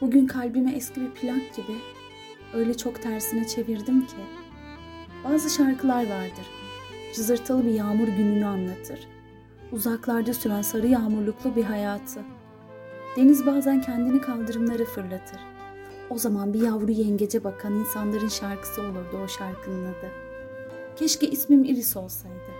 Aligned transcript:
Bugün 0.00 0.26
kalbimi 0.26 0.72
eski 0.72 1.00
bir 1.00 1.10
plak 1.10 1.54
gibi 1.56 1.76
öyle 2.54 2.76
çok 2.76 3.02
tersine 3.02 3.46
çevirdim 3.46 4.06
ki. 4.06 4.16
Bazı 5.24 5.50
şarkılar 5.50 6.10
vardır. 6.10 6.46
Cızırtalı 7.14 7.64
bir 7.64 7.70
yağmur 7.70 8.08
gününü 8.08 8.46
anlatır. 8.46 9.08
Uzaklarda 9.72 10.34
süren 10.34 10.62
sarı 10.62 10.86
yağmurluklu 10.86 11.56
bir 11.56 11.64
hayatı. 11.64 12.20
Deniz 13.16 13.46
bazen 13.46 13.80
kendini 13.80 14.20
kaldırımlara 14.20 14.84
fırlatır. 14.84 15.40
O 16.10 16.18
zaman 16.18 16.54
bir 16.54 16.60
yavru 16.60 16.90
yengece 16.90 17.44
bakan 17.44 17.72
insanların 17.72 18.28
şarkısı 18.28 18.82
olurdu 18.82 19.18
o 19.24 19.28
şarkının 19.28 19.84
adı. 19.84 20.10
Keşke 20.96 21.30
ismim 21.30 21.64
Iris 21.64 21.96
olsaydı. 21.96 22.50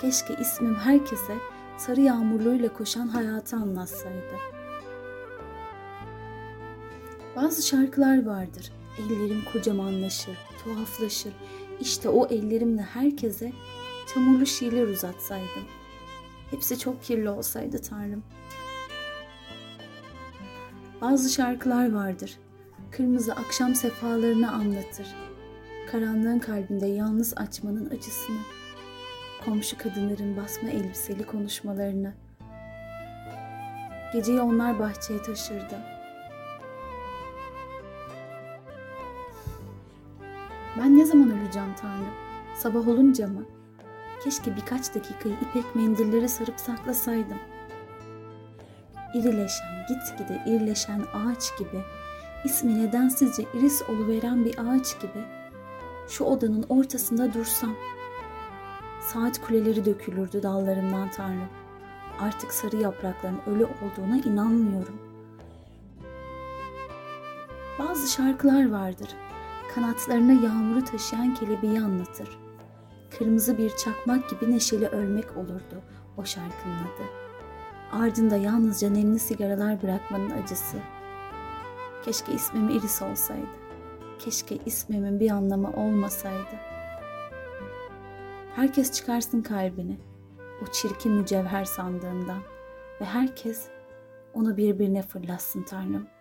Keşke 0.00 0.34
ismim 0.40 0.74
herkese 0.74 1.34
sarı 1.78 2.00
yağmurluyla 2.00 2.72
koşan 2.72 3.08
hayatı 3.08 3.56
anlatsaydı. 3.56 4.57
Bazı 7.42 7.66
şarkılar 7.66 8.26
vardır. 8.26 8.72
Ellerim 8.98 9.44
kocamanlaşır, 9.52 10.38
tuhaflaşır. 10.64 11.32
İşte 11.80 12.08
o 12.08 12.26
ellerimle 12.26 12.82
herkese 12.82 13.52
çamurlu 14.14 14.46
şiirler 14.46 14.86
uzatsaydım. 14.86 15.64
Hepsi 16.50 16.78
çok 16.78 17.02
kirli 17.02 17.30
olsaydı 17.30 17.82
Tanrım. 17.82 18.22
Bazı 21.00 21.30
şarkılar 21.30 21.92
vardır. 21.92 22.38
Kırmızı 22.90 23.32
akşam 23.32 23.74
sefalarını 23.74 24.52
anlatır. 24.52 25.06
Karanlığın 25.90 26.38
kalbinde 26.38 26.86
yalnız 26.86 27.34
açmanın 27.36 27.90
acısını. 27.90 28.40
Komşu 29.44 29.78
kadınların 29.78 30.36
basma 30.36 30.70
elbiseli 30.70 31.26
konuşmalarını. 31.26 32.12
Geceyi 34.12 34.40
onlar 34.40 34.78
bahçeye 34.78 35.22
taşırdı. 35.22 35.97
Ben 40.78 40.98
ne 40.98 41.04
zaman 41.06 41.30
öleceğim 41.30 41.74
Tanrım? 41.80 42.14
Sabah 42.56 42.88
olunca 42.88 43.28
mı? 43.28 43.44
Keşke 44.24 44.56
birkaç 44.56 44.94
dakikayı 44.94 45.34
ipek 45.34 45.74
mendillere 45.74 46.28
sarıp 46.28 46.60
saklasaydım. 46.60 47.38
İrileşen, 49.14 49.86
gitgide 49.88 50.42
irileşen 50.46 51.00
ağaç 51.00 51.58
gibi, 51.58 51.84
ismi 52.44 52.82
nedensizce 52.82 53.44
iris 53.54 53.82
oluveren 53.82 54.44
bir 54.44 54.58
ağaç 54.58 55.00
gibi, 55.00 55.24
şu 56.08 56.24
odanın 56.24 56.66
ortasında 56.68 57.34
dursam. 57.34 57.74
Saat 59.00 59.40
kuleleri 59.46 59.84
dökülürdü 59.84 60.42
dallarımdan 60.42 61.10
Tanrım. 61.10 61.48
Artık 62.20 62.52
sarı 62.52 62.76
yaprakların 62.76 63.40
ölü 63.46 63.64
olduğuna 63.64 64.16
inanmıyorum. 64.16 64.98
Bazı 67.78 68.12
şarkılar 68.12 68.70
vardır. 68.70 69.08
Kanatlarına 69.78 70.32
yağmuru 70.32 70.84
taşıyan 70.84 71.34
kelebeği 71.34 71.80
anlatır. 71.80 72.38
Kırmızı 73.10 73.58
bir 73.58 73.76
çakmak 73.76 74.30
gibi 74.30 74.52
neşeli 74.52 74.86
ölmek 74.86 75.36
olurdu 75.36 75.82
o 76.16 76.24
şarkının 76.24 76.74
adı. 76.74 77.02
Ardında 77.92 78.36
yalnızca 78.36 78.90
nemli 78.90 79.18
sigaralar 79.18 79.82
bırakmanın 79.82 80.30
acısı. 80.30 80.76
Keşke 82.04 82.32
ismim 82.32 82.68
Iris 82.68 83.02
olsaydı. 83.02 83.46
Keşke 84.18 84.58
ismimin 84.66 85.20
bir 85.20 85.30
anlamı 85.30 85.72
olmasaydı. 85.72 86.56
Herkes 88.56 88.92
çıkarsın 88.92 89.42
kalbini 89.42 89.98
o 90.62 90.72
çirkin 90.72 91.12
mücevher 91.12 91.64
sandığından 91.64 92.40
ve 93.00 93.04
herkes 93.04 93.68
onu 94.34 94.56
birbirine 94.56 95.02
fırlatsın 95.02 95.62
Tanrım.'' 95.62 96.17